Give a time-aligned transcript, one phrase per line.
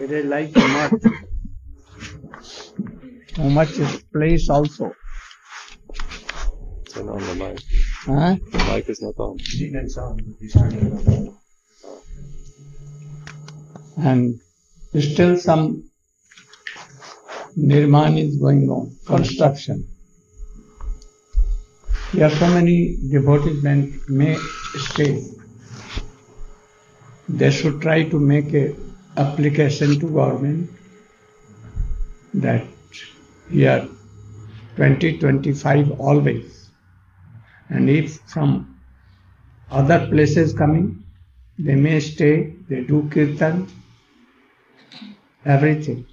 [0.00, 1.02] It is like a mutt.
[3.34, 4.92] Too much is place also.
[6.88, 7.58] Turn on the mic.
[8.04, 8.36] Huh?
[8.52, 9.38] The mic is not on.
[13.98, 14.40] And
[14.98, 15.90] still some
[17.56, 19.86] nirman is going on, construction.
[22.12, 24.36] Here so many devotees men may
[24.76, 25.22] stay.
[27.28, 28.74] They should try to make a
[29.16, 30.70] application to government
[32.34, 32.64] that
[33.50, 33.88] here
[34.76, 36.70] 2025 always.
[37.68, 38.78] And if from
[39.70, 41.04] other places coming,
[41.58, 43.68] they may stay, they do kirtan,
[45.44, 46.06] everything.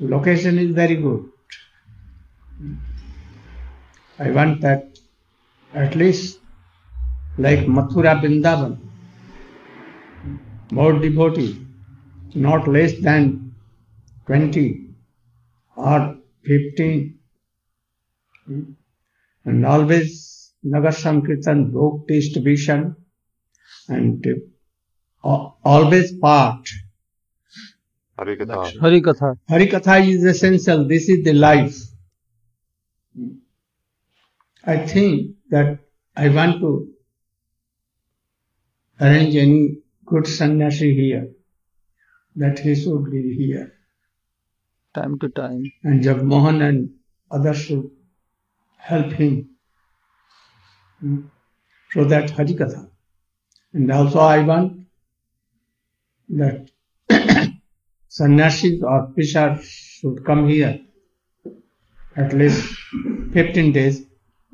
[0.00, 1.28] Location is very good.
[4.18, 4.98] I want that
[5.74, 6.38] at least
[7.38, 8.78] like Mathura Vrindavan,
[10.70, 11.66] more devotee,
[12.34, 13.54] not less than
[14.26, 14.88] 20
[15.76, 17.18] or 15.
[19.44, 22.96] And always Nagar Sankirtan book distribution
[23.88, 24.24] and
[25.24, 26.68] uh, always part.
[28.18, 28.78] Harikatha.
[28.80, 29.36] Hari Katha.
[29.50, 30.86] Harikatha is essential.
[30.86, 31.76] This is the life.
[34.64, 35.78] I think that
[36.14, 36.88] I want to
[39.00, 41.30] arrange any good sannyasi here,
[42.36, 43.72] that he should be here.
[44.94, 45.72] Time to time.
[45.82, 46.94] And Jagmohan and
[47.30, 47.90] others should
[48.76, 49.50] help him.
[51.00, 51.20] Hmm.
[51.92, 52.88] So that Harikatha.
[53.72, 54.86] And also I want
[56.28, 56.70] that
[58.08, 60.80] sannyasis or preachers should come here
[62.16, 62.76] at least
[63.32, 64.02] 15 days,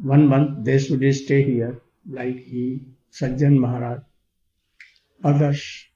[0.00, 2.80] one month they should stay here like he,
[3.12, 4.00] Sajjan Maharaj,
[5.24, 5.87] others.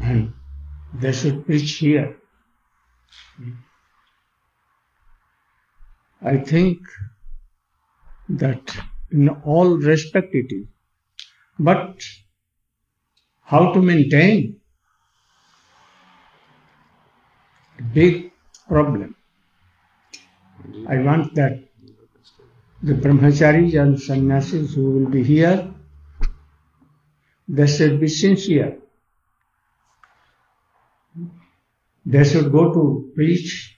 [0.00, 0.32] And
[0.94, 2.16] they should preach here.
[6.22, 6.78] I think
[8.28, 8.76] that
[9.10, 10.66] in all respect it is.
[11.58, 12.02] But
[13.42, 14.60] how to maintain?
[17.92, 18.32] Big
[18.68, 19.14] problem.
[20.88, 21.62] I want that
[22.82, 25.72] the brahmacharis and sannyasis who will be here,
[27.48, 28.78] they should be sincere.
[32.08, 33.76] They should go to preach,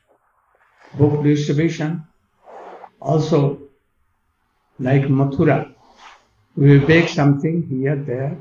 [0.99, 2.05] book distribution.
[3.01, 3.59] Also,
[4.79, 5.75] like Mathura,
[6.55, 8.37] we bake something here, there,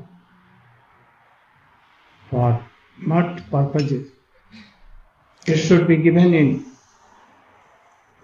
[2.28, 2.62] for
[3.00, 4.10] not purposes.
[5.46, 6.66] It should be given in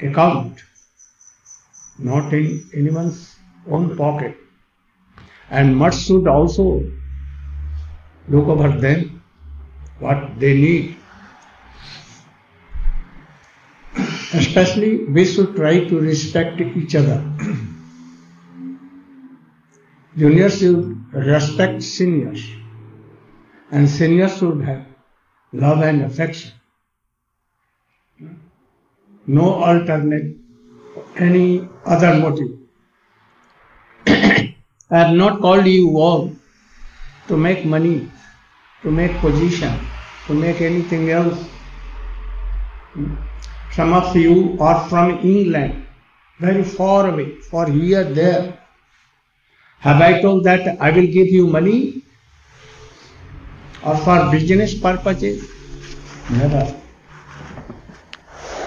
[0.00, 0.62] account,
[1.98, 3.36] not in anyone's
[3.70, 4.36] own pocket.
[5.48, 6.84] And much should also
[8.28, 9.22] look over them,
[9.98, 10.96] what they need.
[14.34, 17.22] Especially, we should try to respect each other.
[20.16, 22.44] Juniors should respect seniors,
[23.70, 24.86] and seniors should have
[25.52, 26.50] love and affection.
[29.26, 30.36] No alternate,
[31.16, 32.58] any other motive.
[34.06, 36.32] I have not called you all
[37.28, 38.10] to make money,
[38.82, 39.78] to make position,
[40.26, 41.38] to make anything else.
[43.74, 45.84] Some of you are from England,
[46.38, 48.56] very far away, for here, there.
[49.80, 52.02] Have I told that I will give you money
[53.84, 55.50] or for business purposes?
[56.30, 56.72] Never.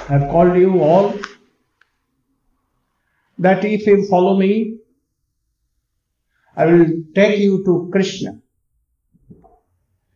[0.10, 1.14] I have called you all
[3.40, 4.80] that if you follow me,
[6.56, 6.86] I will
[7.16, 8.42] take you to Krishna.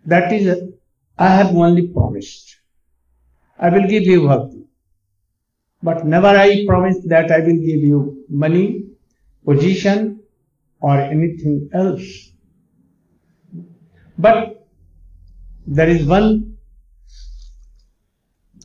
[0.05, 0.63] That is,
[1.17, 2.57] I have only promised.
[3.57, 4.67] I will give you bhakti.
[5.83, 8.85] But never I promise that I will give you money,
[9.45, 10.19] position,
[10.79, 12.31] or anything else.
[14.17, 14.67] But
[15.65, 16.47] there is one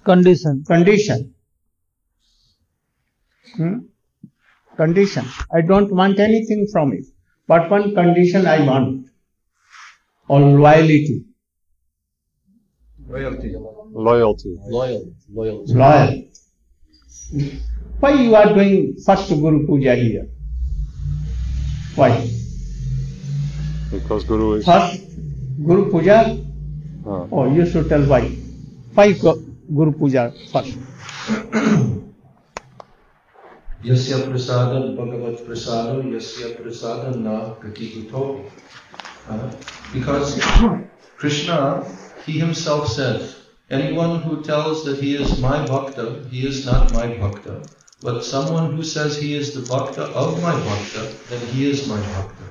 [0.04, 0.62] Condition.
[0.64, 1.34] condition.
[3.56, 3.78] Hmm?
[4.76, 5.24] Condition.
[5.52, 7.06] I don't want anything from it.
[7.48, 9.06] But one condition I want.
[10.28, 11.24] Or loyalty.
[13.08, 13.54] Loyalty.
[13.92, 14.56] Loyalty.
[14.69, 15.12] Loyal.
[15.32, 15.72] Loyalty.
[15.74, 16.22] Loyal.
[18.00, 20.28] Why you are doing first Guru Puja here?
[21.96, 22.28] Why?
[23.90, 24.64] Because Guru is.
[24.64, 25.02] First
[25.64, 26.37] Guru Puja?
[27.06, 28.28] Uh, Oh, you should tell why.
[28.94, 30.76] Why Guru Puja first?
[33.84, 38.44] Yasya prasadam bhagavat prasadam yasya prasadam na pratikuto.
[39.29, 39.50] Uh,
[39.93, 40.38] because
[41.19, 41.84] Krishna
[42.26, 43.22] he himself said,
[43.68, 47.68] Anyone who tells that he is my bhakta, he is not my bhakta.
[48.00, 52.00] But someone who says he is the bhakta of my bhakta, then he is my
[52.00, 52.44] bhakta.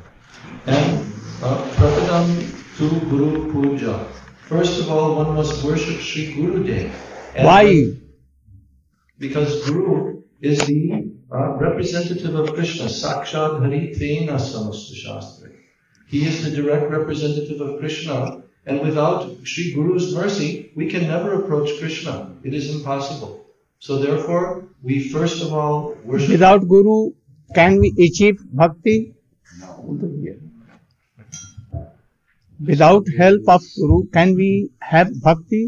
[0.65, 2.27] And uh, Prapadam
[2.77, 4.05] to Guru Puja.
[4.47, 6.91] First of all, one must worship Sri Guru Dev.
[7.37, 7.93] Why?
[9.17, 15.49] Because Guru is the uh, representative of Krishna, Sakshat Hari Tena Samasta Shastra.
[16.07, 21.42] He is the direct representative of Krishna, and without Sri Guru's mercy, we can never
[21.42, 22.32] approach Krishna.
[22.44, 23.46] It is impossible.
[23.78, 26.30] So therefore, we first of all worship.
[26.30, 27.12] Without Guru,
[27.54, 29.14] can we achieve bhakti?
[32.60, 35.62] Without help of Guru, can we have bhakti?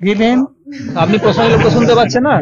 [0.00, 0.40] Give him.
[1.02, 2.36] আপনি প্রশ্ন লোকটা শুনতে পাচ্ছেন না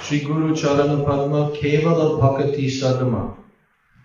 [0.00, 3.36] Sri Guru Charana Padma Kevala Bhakati Sadana.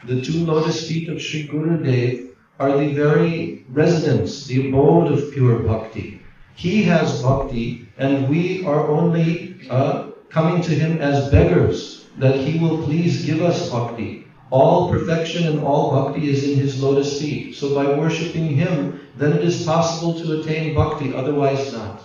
[0.05, 5.31] The two lotus feet of Sri Guru Dev are the very residence, the abode of
[5.31, 6.21] pure bhakti.
[6.55, 12.59] He has bhakti, and we are only uh, coming to him as beggars, that he
[12.59, 14.25] will please give us bhakti.
[14.49, 17.55] All perfection and all bhakti is in his lotus feet.
[17.55, 22.03] So by worshipping him, then it is possible to attain bhakti, otherwise not.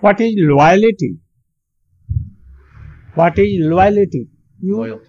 [0.00, 1.21] What is loyalty?
[3.14, 4.28] What is loyalty?
[4.60, 5.08] You Loyalty.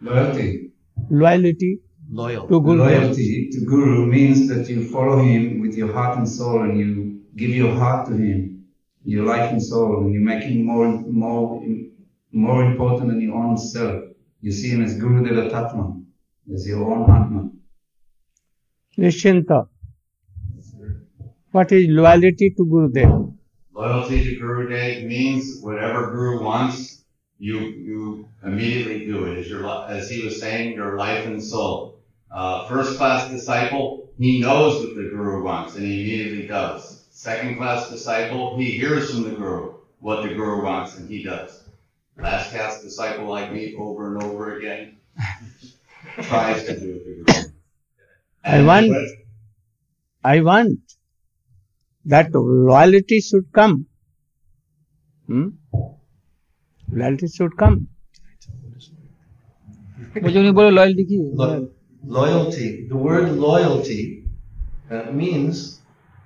[0.00, 0.70] Loyalty.
[1.10, 1.80] loyalty
[2.10, 2.48] Loyal.
[2.48, 2.78] to Guru.
[2.78, 7.20] Loyalty to Guru means that you follow him with your heart and soul and you
[7.36, 8.64] give your heart to him,
[9.04, 11.62] your life and soul, and you make him more, more,
[12.32, 14.02] more important than your own self.
[14.40, 16.02] You see him as Guru Deva Tatma,
[16.52, 17.50] as your own Atma.
[18.98, 19.68] Nishinta.
[21.52, 23.34] What is loyalty to Guru Gurudev?
[23.72, 26.99] Loyalty to Guru Dev means whatever Guru wants,
[27.40, 29.38] you you immediately do it.
[29.38, 31.98] As your as he was saying, your life and soul.
[32.30, 37.06] Uh, first class disciple, he knows what the Guru wants and he immediately does.
[37.10, 41.64] Second class disciple, he hears from the Guru what the Guru wants and he does.
[42.16, 44.98] Last class disciple like me, over and over again,
[46.22, 47.50] tries to do what the Guru.
[48.44, 48.92] I want,
[50.22, 50.80] I want
[52.04, 53.86] that loyalty should come.
[55.26, 55.48] Hmm?
[56.92, 57.88] loyalty should come.
[62.02, 62.86] Loyalty.
[62.88, 64.24] The word loyalty
[64.90, 65.80] uh, means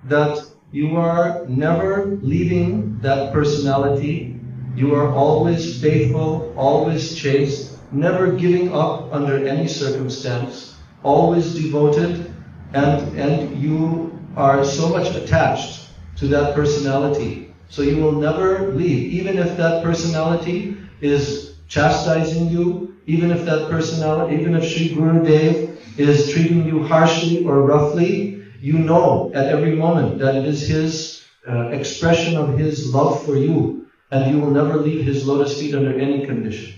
[0.05, 0.41] that
[0.71, 4.39] you are never leaving that personality.
[4.75, 12.33] You are always faithful, always chaste, never giving up under any circumstance, always devoted,
[12.73, 19.11] and, and you are so much attached to that personality so you will never leave,
[19.13, 25.23] even if that personality is chastising you, even if that personality, even if Sri Guru
[25.23, 30.67] Dev is treating you harshly or roughly, you know at every moment that it is
[30.67, 35.59] his uh, expression of his love for you, and you will never leave his lotus
[35.59, 36.73] feet under any condition.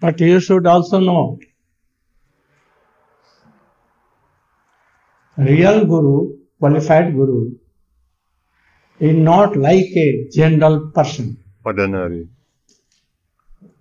[0.00, 1.38] But you should also know
[5.36, 7.52] real Guru, qualified Guru,
[9.00, 11.38] is not like a general person.
[11.64, 12.28] Ordinary.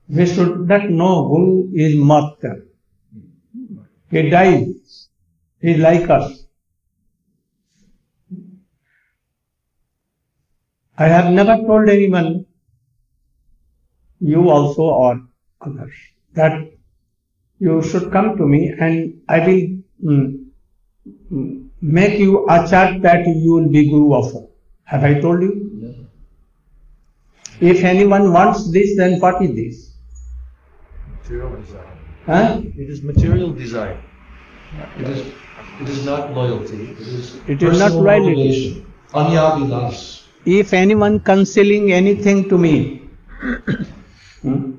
[0.07, 2.65] We should not know who is master.
[4.09, 5.09] He dies.
[5.61, 6.45] He is like us.
[10.97, 12.45] I have never told anyone,
[14.19, 15.21] you also or
[15.61, 15.93] others,
[16.33, 16.71] that
[17.59, 19.61] you should come to me and I will
[20.03, 20.45] mm,
[21.31, 24.48] mm, make you achar that you will be Guru of all.
[24.89, 26.07] Have I told you?
[27.61, 29.91] If anyone wants this, then what is this?
[31.21, 31.97] Material desire.
[32.25, 32.61] Huh?
[32.75, 34.01] It is material desire.
[34.97, 35.27] It is,
[35.81, 36.91] it is not loyalty.
[36.91, 38.85] It is It is not loyalty.
[39.13, 40.23] Anyavilas.
[40.45, 43.09] If anyone concealing anything to me,
[44.41, 44.71] hmm,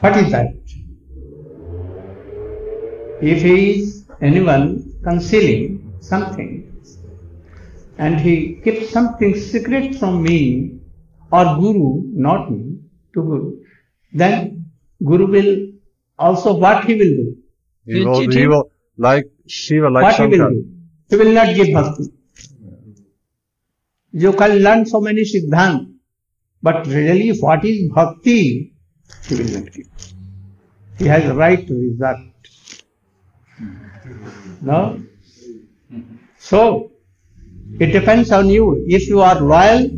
[0.00, 0.54] what is that?
[3.20, 6.75] If he is anyone concealing something
[7.98, 10.78] and he keeps something secret from me
[11.30, 12.78] or Guru, not me,
[13.14, 13.56] to Guru,
[14.12, 14.66] then
[15.04, 15.72] Guru will
[16.18, 17.36] also what he will do?
[17.86, 20.66] He You will, cheat he will, like Shiva, like what he will do?
[21.10, 22.04] He will not give bhakti.
[24.12, 25.92] You can learn so many siddhant,
[26.62, 28.72] but really what is bhakti?
[29.28, 29.86] He will not give.
[30.98, 32.18] He has right to result.
[34.62, 35.00] No?
[36.38, 36.92] So,
[37.78, 38.84] it depends on you.
[38.88, 39.90] If you are loyal,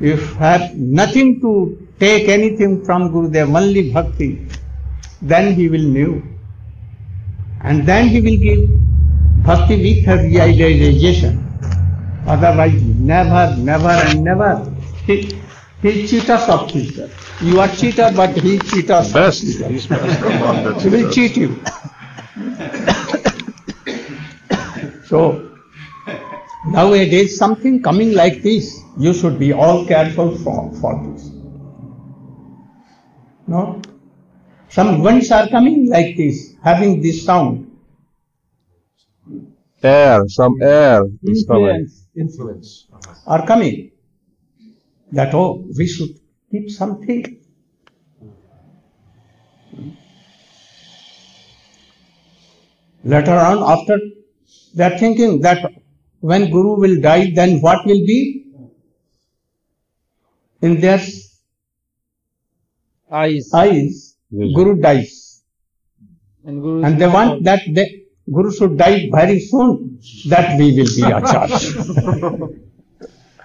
[0.00, 4.48] you have nothing to take anything from Gurudev, only bhakti,
[5.20, 6.22] then he will know.
[7.62, 11.38] And then he will give bhakti with her realization.
[12.26, 14.74] Otherwise, never, never and never.
[15.06, 15.38] He,
[15.82, 17.08] he cheat us of cheater.
[17.40, 19.42] You are cheater, but he cheat us Best.
[19.42, 19.68] cheater.
[19.68, 20.20] He's best.
[20.20, 21.60] Come on, that's He will cheat you.
[25.06, 25.51] so,
[26.66, 31.30] nowadays something coming like this, you should be all careful for, for this.
[33.46, 33.82] No?
[34.68, 37.68] Some winds are coming like this, having this sound.
[39.82, 41.88] Air, some air is coming.
[42.16, 42.88] Influence.
[43.26, 43.90] Are coming.
[45.10, 46.10] That, oh, we should
[46.50, 47.38] keep something.
[53.04, 53.98] Later on, after
[54.74, 55.81] they are thinking that
[56.22, 58.46] when Guru will die, then what will be?
[60.62, 61.00] In their
[63.10, 64.54] eyes eyes, Vision.
[64.54, 65.42] Guru dies.
[66.44, 69.98] and guru And they want that they, Guru should die very soon,
[70.28, 71.58] that we will be acharya.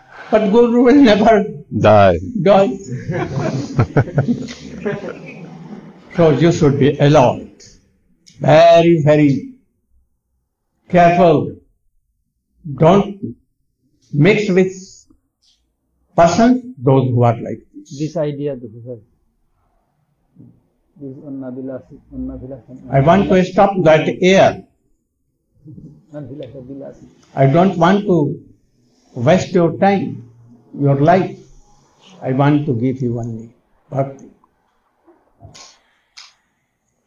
[0.31, 1.45] but Guru will never
[1.87, 2.17] Die.
[2.43, 2.77] die.
[6.15, 7.63] so you should be alert,
[8.39, 9.55] very, very
[10.89, 11.56] careful.
[12.75, 13.35] Don't
[14.13, 14.73] mix with
[16.15, 17.99] persons those who are like this.
[17.99, 18.99] this idea this is her.
[20.99, 24.63] this annabilasi annabilasi I want to stop that air.
[27.35, 28.43] I don't want to
[29.13, 30.31] waste your time,
[30.73, 31.37] your life.
[32.21, 33.53] I want to give you only
[33.89, 34.29] bhakti.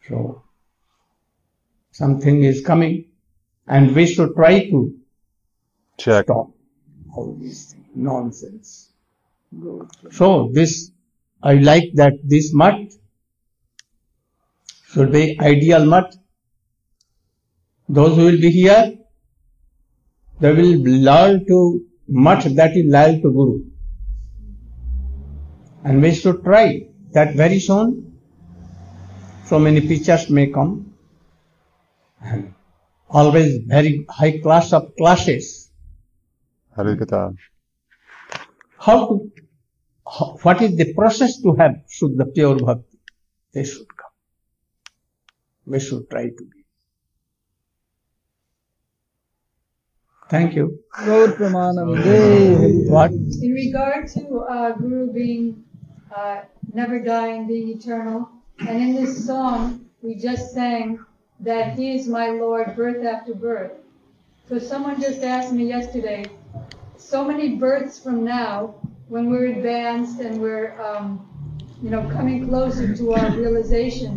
[0.09, 0.43] So,
[1.91, 3.07] something is coming
[3.67, 5.00] and we should try to
[6.01, 6.25] Check.
[6.25, 6.51] stop
[7.15, 8.93] all this nonsense.
[10.11, 10.93] So, this,
[11.43, 12.79] I like that this mutt
[14.93, 16.15] should be ideal mutt.
[17.89, 18.97] Those who will be here,
[20.39, 20.79] they will
[21.09, 23.65] learn to much that is loyal to Guru.
[25.85, 28.19] And we should try that very soon.
[29.47, 30.95] So many teachers may come.
[32.23, 32.55] And
[33.11, 35.70] always very high class of classes.
[36.81, 37.35] Harikatha.
[38.79, 39.33] How to,
[40.07, 42.99] how, what is the process to have Shuddha pure bhakti?
[43.53, 44.11] They should come.
[45.67, 46.61] We should try to be.
[50.31, 50.79] Thank you.
[51.05, 53.11] gaur pramanam What?
[53.11, 55.65] In regard to uh, Guru being
[56.15, 58.29] uh, never dying, being eternal,
[58.61, 61.05] and in this song we just sang
[61.41, 63.73] that He is my Lord, birth after birth.
[64.49, 66.25] So someone just asked me yesterday,
[67.10, 68.76] so many births from now,
[69.10, 71.06] when we're advanced and we're, um,
[71.84, 74.12] you know, coming closer to our realization,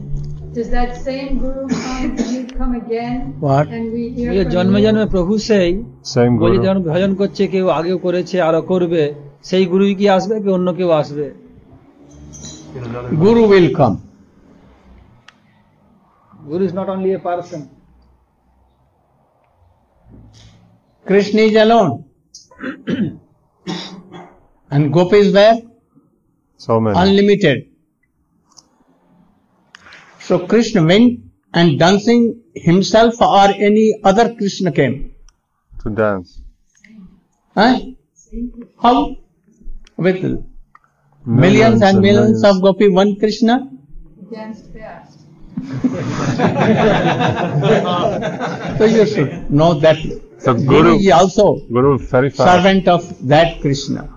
[0.53, 3.17] does that same Guru come, you come again?
[3.41, 3.67] What?
[3.69, 4.85] And we hear বলে from জন্মে you?
[4.87, 5.71] জন্মে প্রভু সেই
[6.15, 6.65] Same বলি Guru.
[6.65, 9.03] যেমন ভজন করছে কেউ আগেও করেছে আরো করবে
[9.45, 11.27] সেই গুরুই কি আসবে কি অন্য কেউ আসবে
[13.23, 13.97] Guru will come.
[16.51, 17.63] Guru is not only a person
[21.07, 21.93] Krishna is alone.
[24.72, 25.62] and Gopis were
[26.58, 26.98] So many.
[26.98, 27.68] unlimited.
[30.20, 31.20] So Krishna went
[31.54, 35.14] and dancing himself or any other Krishna came.
[35.84, 36.42] to dance.
[37.56, 37.80] Huh?
[38.82, 39.16] How?
[39.98, 40.46] With
[41.26, 43.70] millions, and millions, of gopi, one Krishna?
[44.32, 45.20] Danced fast.
[48.78, 49.98] So you should know that.
[50.44, 52.46] So Guru also Guru Sarifas.
[52.46, 54.10] servant of that Krishna.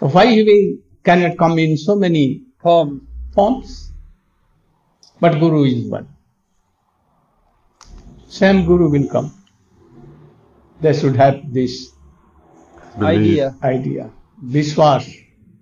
[0.00, 3.92] So why we cannot come in so many form, forms?
[5.20, 6.08] But Guru is one.
[8.28, 9.32] Same Guru will come.
[10.80, 11.92] They should have this
[12.98, 13.20] Believe.
[13.20, 13.56] idea.
[13.62, 14.10] Idea.
[14.42, 15.04] Vishwas.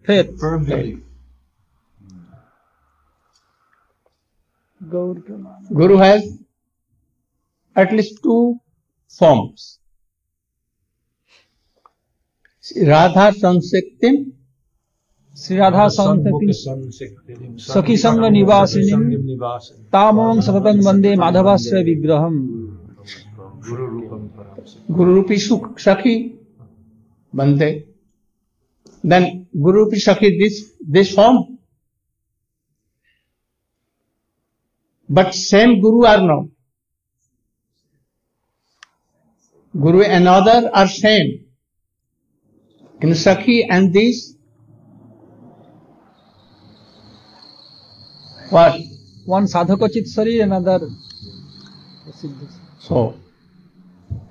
[0.05, 0.39] Faith.
[0.39, 1.01] Firm belief.
[4.89, 6.44] Guru has
[7.77, 8.61] at least two
[9.09, 9.79] forms.
[12.87, 14.33] Radha Sansektim,
[15.35, 16.89] Sri Radha Sansektim,
[17.59, 19.37] Sakhi Sangha Nivasinim,
[19.93, 22.79] Tamam Satatang Vande Madhavasya Vigraham,
[24.91, 25.37] Guru Rupi
[25.77, 26.39] Sakhi
[27.35, 27.87] Vande.
[29.03, 31.59] Then Guru Rupi Sakhi, this, this form.
[35.07, 36.49] But same Guru are now.
[39.79, 41.47] Guru and other are same?
[43.01, 44.35] In Sakhi and this,
[48.51, 48.81] what?
[49.27, 50.81] One sadhaka chitsari, another.
[52.79, 53.17] So,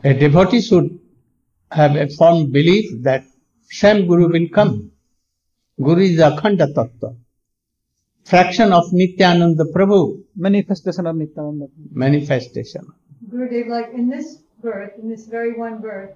[0.03, 0.99] a devotee should
[1.71, 3.25] have a firm belief that
[3.69, 4.91] same Guru will come.
[5.81, 7.15] Guru is Akhanda Tattva,
[8.23, 11.67] fraction of Nityananda Prabhu, Manifestation of Nityananda.
[11.91, 12.85] manifestation.
[13.29, 16.11] Gurudev, like in this birth, in this very one birth,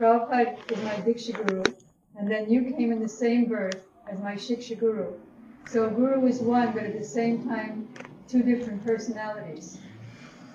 [0.00, 1.62] Prabhupada is my Diksha Guru,
[2.18, 3.80] and then you came in the same birth
[4.10, 5.12] as my Shiksha Guru.
[5.68, 7.88] So a Guru is one, but at the same time,
[8.28, 9.78] two different personalities.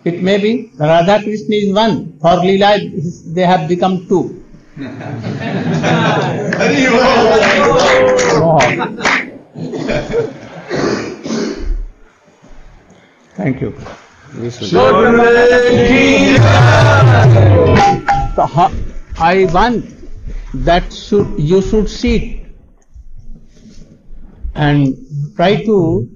[0.03, 2.74] It may be Radha Krishna is one, for Leela
[3.34, 4.44] they have become two.
[13.38, 13.74] Thank you.
[18.36, 18.72] So, ho-
[19.17, 19.86] I want
[20.53, 22.46] that should, you should sit
[24.53, 24.96] and
[25.36, 26.08] try to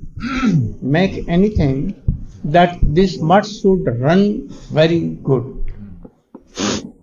[0.81, 1.95] make anything
[2.43, 5.73] that this mutt should run very good.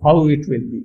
[0.01, 0.83] How it will be.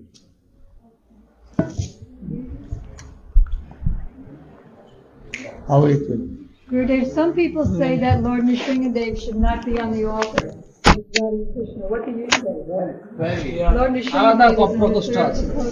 [5.68, 6.43] How it will be.
[6.74, 10.48] Gurudev, some people say that Lord Nrisimhadev should not be on the altar.
[10.50, 12.40] What do you say?
[12.42, 13.92] Lord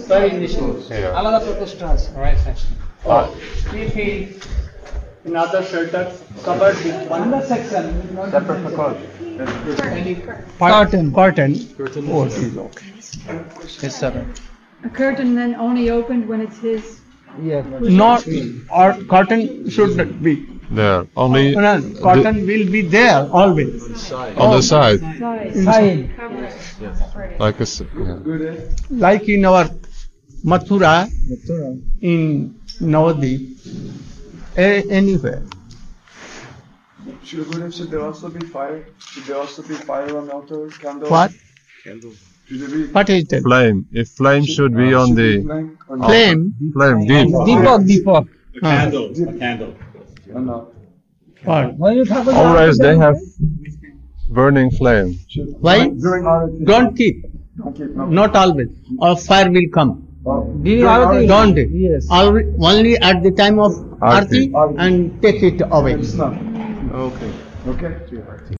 [0.07, 0.81] very initial
[3.75, 4.29] if he
[6.45, 6.77] covered
[10.71, 11.13] curtain.
[11.13, 11.13] curtain.
[11.13, 11.57] curtain?
[14.85, 17.01] A curtain then only opened when it's his.
[17.41, 17.63] Yeah.
[17.81, 18.25] Not
[18.71, 21.07] our curtain should be there.
[21.17, 24.13] Only oh, cotton, cotton will be there always.
[24.13, 24.61] On, on the oh.
[24.61, 25.01] side.
[25.01, 26.11] side.
[27.39, 28.55] Like a yeah.
[28.91, 29.69] like in our
[30.45, 31.09] Mathura,
[32.01, 33.43] in Navadvip,
[34.57, 35.43] anywhere.
[37.25, 38.85] Should there also be fire?
[38.99, 41.09] Should there also be fire on altar, candle?
[41.09, 41.33] What?
[41.85, 42.13] Candle.
[42.93, 43.43] What is that?
[43.43, 43.87] Flame.
[43.93, 47.87] If flame should, should be uh, on should the be flame, flame, flame, deep.
[47.87, 48.07] deep.
[48.07, 49.75] A candle, a candle.
[50.35, 50.73] No, no.
[52.79, 53.17] They have
[54.31, 55.19] burning flame.
[55.61, 55.89] Why?
[56.65, 57.25] Don't keep.
[57.57, 57.95] Don't keep.
[57.97, 58.69] Not always.
[58.99, 60.09] Or fire will come.
[60.25, 60.45] Oh.
[60.63, 61.57] During don't.
[61.57, 62.07] Yes.
[62.11, 65.95] Only at the time of arti and take it away.
[65.97, 67.33] Okay.
[67.67, 68.57] Okay.